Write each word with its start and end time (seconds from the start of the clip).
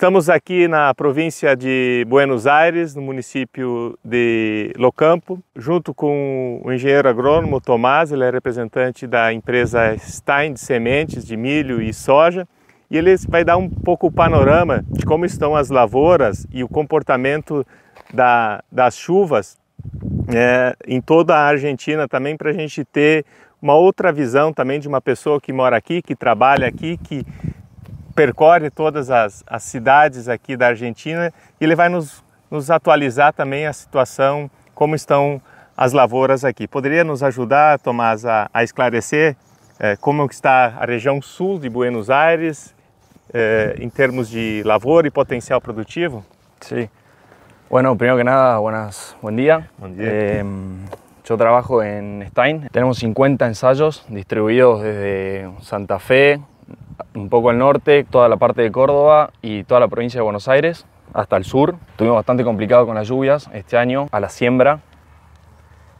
Estamos 0.00 0.30
aqui 0.30 0.66
na 0.66 0.94
província 0.94 1.54
de 1.54 2.06
Buenos 2.08 2.46
Aires, 2.46 2.94
no 2.94 3.02
município 3.02 3.98
de 4.02 4.72
Locampo, 4.78 5.42
junto 5.54 5.92
com 5.92 6.58
o 6.64 6.72
engenheiro 6.72 7.06
agrônomo 7.06 7.60
Tomás, 7.60 8.10
ele 8.10 8.24
é 8.24 8.30
representante 8.30 9.06
da 9.06 9.30
empresa 9.30 9.94
Stein 9.98 10.54
de 10.54 10.60
sementes 10.60 11.26
de 11.26 11.36
milho 11.36 11.82
e 11.82 11.92
soja, 11.92 12.48
e 12.90 12.96
ele 12.96 13.14
vai 13.28 13.44
dar 13.44 13.58
um 13.58 13.68
pouco 13.68 14.06
o 14.06 14.10
panorama 14.10 14.82
de 14.88 15.04
como 15.04 15.26
estão 15.26 15.54
as 15.54 15.68
lavouras 15.68 16.46
e 16.50 16.64
o 16.64 16.68
comportamento 16.68 17.66
da, 18.14 18.64
das 18.72 18.96
chuvas 18.96 19.58
é, 20.34 20.74
em 20.86 21.00
toda 21.00 21.36
a 21.36 21.46
Argentina 21.46 22.08
também, 22.08 22.36
para 22.36 22.50
a 22.50 22.54
gente 22.54 22.84
ter 22.84 23.26
uma 23.60 23.74
outra 23.74 24.12
visão 24.12 24.52
também 24.52 24.80
de 24.80 24.88
uma 24.88 25.00
pessoa 25.00 25.40
que 25.40 25.52
mora 25.52 25.76
aqui, 25.76 26.00
que 26.00 26.14
trabalha 26.14 26.66
aqui, 26.66 26.96
que 26.96 27.26
percorre 28.14 28.70
todas 28.70 29.10
as, 29.10 29.44
as 29.46 29.62
cidades 29.62 30.28
aqui 30.28 30.56
da 30.56 30.68
Argentina 30.68 31.32
e 31.60 31.64
ele 31.64 31.74
vai 31.74 31.88
nos, 31.88 32.24
nos 32.50 32.70
atualizar 32.70 33.32
também 33.32 33.66
a 33.66 33.72
situação, 33.72 34.50
como 34.74 34.94
estão 34.94 35.40
as 35.76 35.92
lavouras 35.92 36.44
aqui. 36.44 36.66
Poderia 36.66 37.04
nos 37.04 37.22
ajudar, 37.22 37.78
Tomás, 37.78 38.24
a, 38.26 38.50
a 38.52 38.62
esclarecer 38.62 39.36
eh, 39.78 39.96
como 39.96 40.26
está 40.26 40.74
a 40.78 40.84
região 40.84 41.22
sul 41.22 41.58
de 41.58 41.68
Buenos 41.68 42.10
Aires 42.10 42.74
eh, 43.32 43.76
em 43.78 43.88
termos 43.88 44.28
de 44.28 44.62
lavoura 44.64 45.06
e 45.06 45.10
potencial 45.10 45.60
produtivo? 45.60 46.24
Sí. 46.60 46.90
Bueno, 47.70 47.96
primero 47.96 48.18
que 48.18 48.24
nada, 48.24 48.58
buenas, 48.58 49.16
buen 49.22 49.36
día. 49.36 49.70
Buen 49.78 49.96
día. 49.96 50.08
Eh, 50.10 50.44
yo 51.30 51.36
trabajo 51.36 51.80
en 51.84 52.24
Stein. 52.26 52.68
Tenemos 52.72 52.98
50 52.98 53.46
ensayos 53.46 54.04
distribuidos 54.08 54.82
desde 54.82 55.48
Santa 55.60 56.00
Fe, 56.00 56.40
un 57.14 57.28
poco 57.28 57.50
al 57.50 57.58
norte, 57.58 58.02
toda 58.02 58.28
la 58.28 58.36
parte 58.36 58.62
de 58.62 58.72
Córdoba 58.72 59.30
y 59.40 59.62
toda 59.62 59.78
la 59.78 59.86
provincia 59.86 60.18
de 60.18 60.22
Buenos 60.24 60.48
Aires, 60.48 60.86
hasta 61.14 61.36
el 61.36 61.44
sur. 61.44 61.76
Estuvimos 61.92 62.16
bastante 62.16 62.42
complicado 62.42 62.84
con 62.84 62.96
las 62.96 63.06
lluvias 63.06 63.48
este 63.52 63.76
año 63.78 64.08
a 64.10 64.18
la 64.18 64.28
siembra. 64.28 64.80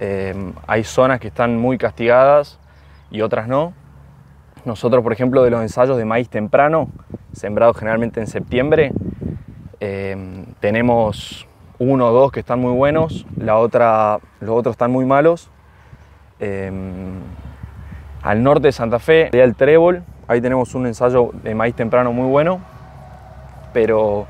Eh, 0.00 0.34
hay 0.66 0.82
zonas 0.82 1.20
que 1.20 1.28
están 1.28 1.56
muy 1.56 1.78
castigadas 1.78 2.58
y 3.12 3.20
otras 3.20 3.46
no. 3.46 3.74
Nosotros, 4.64 5.04
por 5.04 5.12
ejemplo, 5.12 5.44
de 5.44 5.50
los 5.50 5.62
ensayos 5.62 5.98
de 5.98 6.04
maíz 6.04 6.30
temprano, 6.30 6.88
sembrados 7.32 7.76
generalmente 7.76 8.18
en 8.18 8.26
septiembre, 8.26 8.90
eh, 9.78 10.44
tenemos 10.58 11.46
uno 11.82 12.08
o 12.08 12.12
dos 12.12 12.30
que 12.30 12.40
están 12.40 12.60
muy 12.60 12.72
buenos, 12.72 13.26
la 13.36 13.58
otra, 13.58 14.20
los 14.40 14.50
otros 14.50 14.74
están 14.74 14.92
muy 14.92 15.04
malos. 15.04 15.50
Eh, 16.38 16.70
al 18.22 18.42
norte 18.42 18.68
de 18.68 18.72
Santa 18.72 19.00
Fe, 19.00 19.30
el 19.32 19.56
Trébol, 19.56 20.04
ahí 20.28 20.40
tenemos 20.40 20.76
un 20.76 20.86
ensayo 20.86 21.30
de 21.42 21.56
maíz 21.56 21.74
temprano 21.74 22.12
muy 22.12 22.28
bueno, 22.28 22.60
pero 23.72 24.26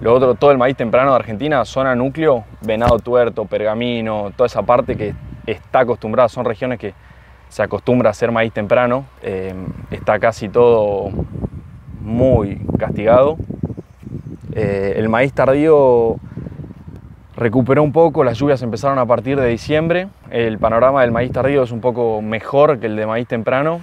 lo 0.00 0.14
otro, 0.14 0.36
todo 0.36 0.52
el 0.52 0.58
maíz 0.58 0.76
temprano 0.76 1.10
de 1.10 1.16
Argentina, 1.16 1.64
zona 1.64 1.96
núcleo, 1.96 2.44
venado 2.60 3.00
tuerto, 3.00 3.46
pergamino, 3.46 4.30
toda 4.36 4.46
esa 4.46 4.62
parte 4.62 4.96
que 4.96 5.12
está 5.44 5.80
acostumbrada, 5.80 6.28
son 6.28 6.44
regiones 6.44 6.78
que 6.78 6.94
se 7.48 7.64
acostumbra 7.64 8.10
a 8.10 8.12
hacer 8.12 8.30
maíz 8.30 8.52
temprano, 8.52 9.06
eh, 9.22 9.54
está 9.90 10.20
casi 10.20 10.48
todo 10.48 11.10
muy 12.00 12.60
castigado. 12.78 13.38
Eh, 14.52 14.94
el 14.96 15.08
maíz 15.08 15.32
tardío 15.32 16.16
recuperó 17.36 17.82
un 17.82 17.92
poco, 17.92 18.24
las 18.24 18.38
lluvias 18.38 18.62
empezaron 18.62 18.98
a 18.98 19.06
partir 19.06 19.38
de 19.38 19.46
diciembre, 19.46 20.08
el 20.30 20.58
panorama 20.58 21.02
del 21.02 21.12
maíz 21.12 21.32
tardío 21.32 21.62
es 21.62 21.70
un 21.70 21.80
poco 21.80 22.22
mejor 22.22 22.78
que 22.78 22.86
el 22.86 22.96
de 22.96 23.06
maíz 23.06 23.28
temprano. 23.28 23.80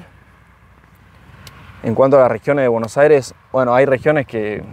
En 1.83 1.95
cuanto 1.95 2.17
a 2.17 2.21
las 2.21 2.31
regiones 2.31 2.63
de 2.63 2.69
Buenos 2.69 2.97
Aires, 2.97 3.35
bueno, 3.51 3.75
hay 3.75 3.85
regiones 3.85 4.25
que 4.25 4.63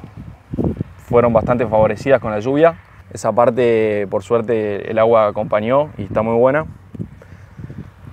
fueron 0.96 1.32
bastante 1.32 1.66
favorecidas 1.66 2.20
con 2.20 2.30
la 2.30 2.38
lluvia. 2.40 2.78
Esa 3.12 3.32
parte, 3.32 4.06
por 4.08 4.22
suerte, 4.22 4.88
el 4.90 4.98
agua 4.98 5.26
acompañó 5.26 5.90
y 5.98 6.04
está 6.04 6.22
muy 6.22 6.36
buena. 6.36 6.66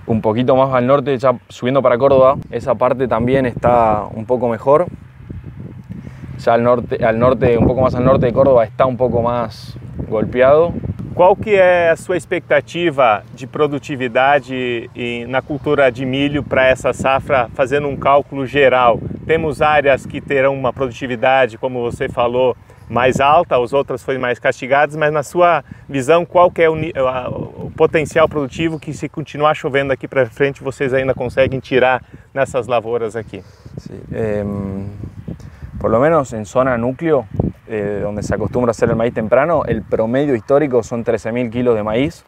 Un 0.06 0.20
poquito 0.20 0.56
más 0.56 0.74
al 0.74 0.86
norte, 0.86 1.16
ya 1.16 1.38
subiendo 1.48 1.80
para 1.80 1.96
Córdoba, 1.96 2.36
esa 2.50 2.74
parte 2.74 3.06
también 3.06 3.46
está 3.46 4.04
un 4.12 4.26
poco 4.26 4.48
mejor. 4.48 4.86
Ya 6.38 6.54
al 6.54 6.62
norte, 6.62 7.04
al 7.04 7.18
norte, 7.18 7.58
un 7.58 7.66
poco 7.66 7.80
más 7.80 7.94
al 7.94 8.04
norte 8.04 8.26
de 8.26 8.32
Córdoba 8.32 8.64
está 8.64 8.86
un 8.86 8.96
poco 8.96 9.22
más 9.22 9.76
golpeado. 10.08 10.72
Qual 11.14 11.34
que 11.34 11.56
é 11.56 11.90
a 11.90 11.96
sua 11.96 12.16
expectativa 12.16 13.24
de 13.34 13.44
produtividade 13.44 14.88
na 15.26 15.42
cultura 15.42 15.90
de 15.90 16.06
milho 16.06 16.44
para 16.44 16.68
essa 16.68 16.92
safra, 16.92 17.48
fazendo 17.54 17.88
um 17.88 17.96
cálculo 17.96 18.46
geral? 18.46 19.00
Temos 19.26 19.60
áreas 19.60 20.06
que 20.06 20.20
terão 20.20 20.54
uma 20.54 20.72
produtividade, 20.72 21.58
como 21.58 21.82
você 21.82 22.08
falou, 22.08 22.56
mais 22.88 23.20
alta, 23.20 23.60
as 23.60 23.72
outras 23.72 24.02
foram 24.02 24.20
mais 24.20 24.38
castigadas, 24.38 24.94
mas 24.94 25.12
na 25.12 25.24
sua 25.24 25.64
visão, 25.88 26.24
qual 26.24 26.50
que 26.50 26.62
é 26.62 26.70
o, 26.70 26.74
o 26.74 27.72
potencial 27.76 28.28
produtivo 28.28 28.78
que 28.78 28.92
se 28.94 29.08
continuar 29.08 29.54
chovendo 29.54 29.92
aqui 29.92 30.06
para 30.06 30.24
frente, 30.26 30.62
vocês 30.62 30.94
ainda 30.94 31.14
conseguem 31.14 31.58
tirar 31.58 32.02
nessas 32.32 32.68
lavouras 32.68 33.16
aqui? 33.16 33.42
Sí, 33.78 33.92
em, 34.12 34.86
por 35.78 35.90
lo 35.90 36.00
menos 36.00 36.32
en 36.32 36.44
zona 36.44 36.76
núcleo, 36.76 37.26
eh, 37.68 38.00
donde 38.02 38.22
se 38.22 38.34
acostumbra 38.34 38.70
a 38.70 38.72
hacer 38.72 38.90
el 38.90 38.96
maíz 38.96 39.14
temprano, 39.14 39.62
el 39.66 39.82
promedio 39.82 40.34
histórico 40.34 40.82
son 40.82 41.04
13.000 41.04 41.50
kilos 41.50 41.74
de 41.74 41.82
maíz. 41.82 42.24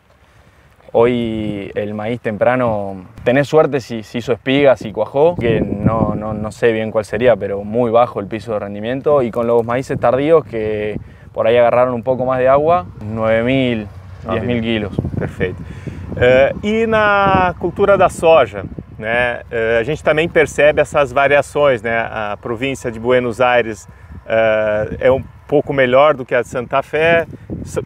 Hoy 0.92 1.70
el 1.76 1.94
maíz 1.94 2.20
temprano, 2.20 3.04
tenés 3.22 3.46
suerte 3.46 3.80
si, 3.80 4.02
si 4.02 4.18
hizo 4.18 4.32
espigas 4.32 4.82
y 4.82 4.92
cuajó, 4.92 5.36
que 5.36 5.60
no, 5.60 6.14
no, 6.16 6.34
no 6.34 6.50
sé 6.50 6.72
bien 6.72 6.90
cuál 6.90 7.04
sería, 7.04 7.36
pero 7.36 7.62
muy 7.62 7.92
bajo 7.92 8.18
el 8.18 8.26
piso 8.26 8.54
de 8.54 8.58
rendimiento. 8.58 9.22
Y 9.22 9.30
con 9.30 9.46
los 9.46 9.64
maíces 9.64 10.00
tardíos 10.00 10.44
que 10.44 10.98
por 11.32 11.46
ahí 11.46 11.56
agarraron 11.56 11.94
un 11.94 12.02
poco 12.02 12.24
más 12.24 12.40
de 12.40 12.48
agua, 12.48 12.86
9.000, 13.04 13.86
10.000 14.26 14.60
kilos. 14.60 14.92
Perfeito. 15.18 15.62
Eh, 16.16 16.52
e 16.62 16.86
na 16.86 17.54
cultura 17.58 17.96
da 17.96 18.08
soja, 18.08 18.64
né, 19.00 19.40
eh, 19.50 19.78
a 19.80 19.82
gente 19.82 20.04
também 20.04 20.28
percebe 20.28 20.80
essas 20.80 21.10
variações, 21.10 21.82
né? 21.82 21.98
A 21.98 22.36
província 22.40 22.92
de 22.92 23.00
Buenos 23.00 23.40
Aires 23.40 23.88
eh, 24.26 24.96
é 25.00 25.10
um 25.10 25.24
pouco 25.48 25.72
melhor 25.72 26.14
do 26.14 26.24
que 26.24 26.34
a 26.34 26.42
de 26.42 26.48
Santa 26.48 26.82
Fé, 26.82 27.26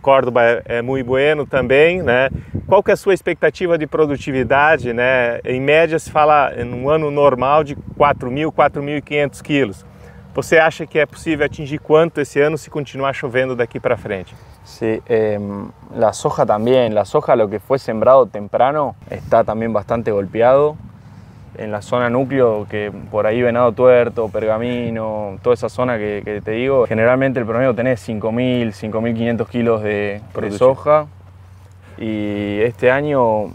Córdoba 0.02 0.42
é, 0.42 0.62
é 0.66 0.82
muito 0.82 1.06
bueno 1.06 1.46
também, 1.46 2.02
né? 2.02 2.28
Qual 2.66 2.82
que 2.82 2.90
é 2.90 2.94
a 2.94 2.96
sua 2.96 3.14
expectativa 3.14 3.78
de 3.78 3.86
produtividade, 3.86 4.92
né? 4.92 5.40
Em 5.44 5.60
média 5.60 5.98
se 5.98 6.10
fala 6.10 6.52
em 6.56 6.74
um 6.74 6.90
ano 6.90 7.10
normal 7.10 7.62
de 7.62 7.76
4.000, 7.76 8.52
4.500 8.52 9.42
quilos. 9.42 9.86
Você 10.34 10.58
acha 10.58 10.84
que 10.84 10.98
é 10.98 11.06
possível 11.06 11.46
atingir 11.46 11.78
quanto 11.78 12.20
esse 12.20 12.40
ano 12.40 12.58
se 12.58 12.68
continuar 12.68 13.14
chovendo 13.14 13.54
daqui 13.54 13.78
para 13.78 13.96
frente? 13.96 14.34
Sí, 14.64 15.00
em, 15.08 15.70
la 15.94 16.12
soja 16.12 16.44
también, 16.44 16.94
la 16.94 17.04
soja 17.04 17.36
lo 17.36 17.48
que 17.48 17.60
fue 17.60 17.78
sembrado 17.78 18.26
temprano 18.26 18.96
está 19.10 19.44
también 19.44 19.72
bastante 19.72 20.10
golpeado. 20.10 20.76
En 21.56 21.70
la 21.70 21.82
zona 21.82 22.10
núcleo, 22.10 22.66
que 22.68 22.92
por 23.10 23.26
ahí 23.26 23.40
venado 23.40 23.72
tuerto, 23.72 24.28
pergamino, 24.28 25.38
toda 25.42 25.54
esa 25.54 25.68
zona 25.68 25.98
que, 25.98 26.22
que 26.24 26.40
te 26.40 26.52
digo, 26.52 26.86
generalmente 26.86 27.38
el 27.38 27.46
promedio 27.46 27.74
tenés 27.74 28.08
5.000, 28.08 28.72
5.500 28.72 29.48
kilos 29.48 29.82
de, 29.82 30.20
de 30.34 30.50
soja. 30.50 31.06
Y 31.96 32.60
este 32.60 32.90
año 32.90 33.52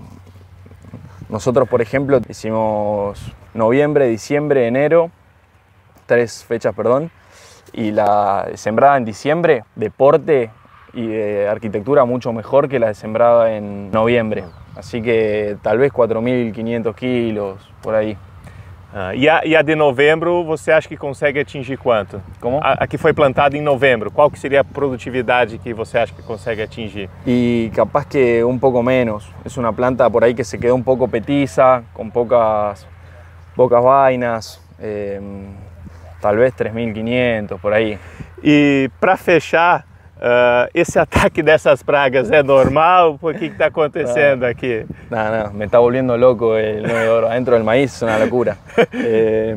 nosotros, 1.29 1.69
por 1.69 1.81
ejemplo, 1.81 2.19
hicimos 2.27 3.19
noviembre, 3.53 4.07
diciembre, 4.07 4.65
enero, 4.67 5.11
tres 6.07 6.43
fechas, 6.43 6.73
perdón, 6.73 7.11
y 7.71 7.91
la 7.91 8.47
sembrada 8.55 8.97
en 8.97 9.05
diciembre, 9.05 9.63
deporte 9.75 10.49
y 10.91 11.05
de 11.05 11.47
arquitectura 11.47 12.03
mucho 12.05 12.33
mejor 12.33 12.67
que 12.67 12.79
la 12.79 12.95
sembrada 12.95 13.55
en 13.55 13.91
noviembre. 13.91 14.45
Así 14.75 15.01
que 15.01 15.57
tal 15.61 15.77
vez 15.77 15.91
4.500 15.91 16.95
kilos, 16.95 17.57
por 17.81 17.95
ahí. 17.95 18.17
Ah, 18.93 19.13
e, 19.13 19.29
a, 19.29 19.45
e 19.45 19.55
a 19.55 19.61
de 19.61 19.75
novembro, 19.75 20.43
você 20.43 20.71
acha 20.71 20.87
que 20.89 20.97
consegue 20.97 21.39
atingir 21.39 21.77
quanto? 21.77 22.21
Como? 22.39 22.59
A, 22.63 22.73
a 22.83 22.87
que 22.87 22.97
foi 22.97 23.13
plantada 23.13 23.55
em 23.55 23.61
novembro, 23.61 24.09
qual 24.09 24.31
que 24.31 24.39
seria 24.39 24.61
a 24.61 24.63
produtividade 24.63 25.59
que 25.59 25.73
você 25.73 25.99
acha 25.99 26.13
que 26.13 26.23
consegue 26.23 26.63
atingir? 26.63 27.07
Y 27.25 27.69
capaz 27.75 28.05
que 28.05 28.43
un 28.43 28.59
poco 28.59 28.81
menos. 28.81 29.29
Es 29.45 29.57
una 29.57 29.71
planta 29.71 30.09
por 30.09 30.23
ahí 30.23 30.33
que 30.33 30.43
se 30.43 30.57
quedó 30.57 30.73
un 30.73 30.83
poco 30.83 31.07
petiza, 31.07 31.83
con 31.93 32.09
pocas, 32.09 32.87
pocas 33.55 33.83
vainas. 33.83 34.59
eh, 34.79 35.19
tal 36.21 36.37
vez 36.37 36.53
3.500 36.55 37.59
por 37.59 37.73
ahí. 37.73 37.97
E 38.43 38.89
para 38.99 39.17
fechar, 39.17 39.85
ah, 40.21 40.67
esse 40.73 40.97
ataque 40.99 41.41
dessas 41.41 41.83
pragas 41.83 42.31
é 42.31 42.43
normal? 42.43 43.17
O 43.21 43.33
que 43.33 43.45
está 43.45 43.67
acontecendo 43.67 44.43
aqui? 44.45 44.85
Nada, 45.09 45.29
nada, 45.37 45.49
me 45.51 45.65
está 45.65 45.79
volviendo 45.79 46.17
loco 46.17 46.55
el 46.57 46.83
9 46.83 46.99
de 46.99 47.09
oro. 47.09 47.27
Adentro 47.27 47.55
del 47.55 47.63
maíz 47.63 47.93
es 47.95 48.01
una 48.01 48.17
locura. 48.19 48.57
Eh, 48.93 49.55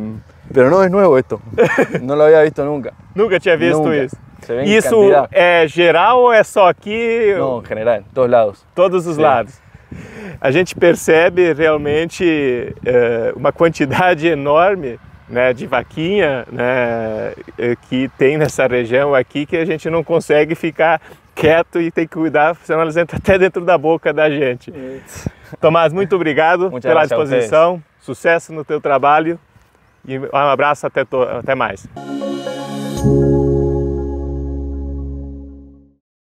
pero 0.53 0.69
no 0.71 0.83
es 0.83 0.91
nuevo 0.91 1.17
esto. 1.19 1.41
No 2.03 2.15
lo 2.17 2.25
había 2.25 2.43
visto 2.43 2.65
nunca. 2.65 2.93
Nunca 3.15 3.39
tinha 3.41 3.57
visto 3.57 3.83
Nunca. 3.85 3.97
isso. 4.05 4.17
Isso 4.65 5.01
cantidad. 5.01 5.29
é 5.31 5.69
geral 5.69 6.19
ou 6.21 6.33
é 6.33 6.43
só 6.43 6.69
aqui? 6.69 7.33
No, 7.39 7.61
en 7.61 7.65
general, 7.67 7.99
en 8.01 8.05
todos 8.13 8.31
lados. 8.31 8.67
todos 8.75 9.07
os 9.07 9.15
Sim. 9.17 9.23
lados. 9.23 9.61
A 10.41 10.51
gente 10.51 10.75
percebe 10.75 11.53
realmente 11.53 12.75
eh, 12.85 13.33
uma 13.37 13.53
quantidade 13.53 14.27
enorme 14.27 14.99
né, 15.33 15.55
de 15.55 15.67
vaquinha 15.67 16.45
né, 16.53 17.33
que 17.89 18.11
tem 18.19 18.37
nessa 18.37 18.67
região 18.67 19.15
aqui 19.15 19.47
que 19.47 19.57
a 19.57 19.65
gente 19.65 19.89
não 19.89 20.05
consegue 20.05 20.55
ficar 20.55 21.01
quieto 21.35 21.81
e 21.81 21.91
tem 21.91 22.07
que 22.07 22.13
cuidar, 22.13 22.55
senão 22.63 22.83
elas 22.83 22.99
entram 22.99 23.17
até 23.17 23.39
dentro 23.39 23.65
da 23.65 23.79
boca 23.79 24.13
da 24.13 24.29
gente. 24.29 24.71
Tomás, 25.59 25.91
muito 25.91 26.15
obrigado 26.15 26.71
Muchas 26.71 26.83
pela 26.83 27.03
disposição, 27.07 27.83
sucesso 27.99 28.53
no 28.53 28.63
teu 28.63 28.79
trabalho 28.79 29.41
e 30.07 30.19
um 30.19 30.37
abraço 30.37 30.87
até, 30.87 31.01
até 31.39 31.55
mais. 31.55 31.89